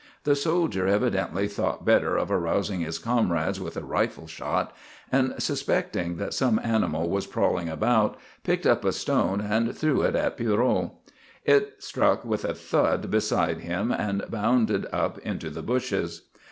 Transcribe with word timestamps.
The 0.23 0.35
soldier 0.35 0.87
evidently 0.87 1.47
thought 1.47 1.85
better 1.85 2.17
of 2.17 2.31
arousing 2.31 2.79
his 2.79 2.97
comrades 2.97 3.61
with 3.61 3.77
a 3.77 3.83
rifle 3.83 4.25
shot, 4.25 4.75
and 5.11 5.35
suspecting 5.37 6.17
that 6.17 6.33
some 6.33 6.59
animal 6.63 7.07
was 7.07 7.27
prowling 7.27 7.69
about, 7.69 8.17
picked 8.43 8.65
up 8.65 8.83
a 8.83 8.93
stone 8.93 9.41
and 9.41 9.77
threw 9.77 10.01
it 10.01 10.15
at 10.15 10.37
Pierrot. 10.37 10.89
It 11.45 11.83
struck 11.83 12.25
with 12.25 12.43
a 12.45 12.55
thud 12.55 13.11
beside 13.11 13.59
him 13.59 13.91
and 13.91 14.25
bounded 14.27 14.87
up 14.91 15.19
into 15.19 15.51
the 15.51 15.61
bushes. 15.61 16.23